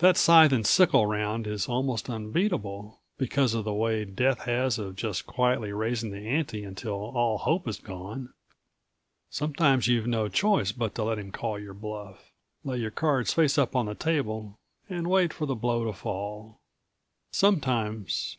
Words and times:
That 0.00 0.18
scythe 0.18 0.52
and 0.52 0.66
sickle 0.66 1.06
round 1.06 1.46
is 1.46 1.70
almost 1.70 2.10
unbeatable 2.10 3.00
because 3.16 3.54
of 3.54 3.64
the 3.64 3.72
way 3.72 4.04
Death 4.04 4.40
has 4.40 4.78
of 4.78 4.94
just 4.94 5.24
quietly 5.26 5.72
raising 5.72 6.10
the 6.10 6.20
ante 6.28 6.64
until 6.64 6.92
all 6.92 7.38
hope 7.38 7.66
is 7.66 7.78
gone. 7.78 8.34
Sometimes 9.30 9.88
you've 9.88 10.06
no 10.06 10.28
choice 10.28 10.70
but 10.70 10.94
to 10.96 11.04
let 11.04 11.18
him 11.18 11.32
call 11.32 11.58
your 11.58 11.72
bluff, 11.72 12.30
lay 12.62 12.76
your 12.76 12.90
cards 12.90 13.32
face 13.32 13.56
up 13.56 13.74
on 13.74 13.86
the 13.86 13.94
table, 13.94 14.58
and 14.90 15.06
wait 15.06 15.32
for 15.32 15.46
the 15.46 15.54
blow 15.54 15.86
to 15.86 15.94
fall. 15.94 16.60
Sometimes 17.32 18.32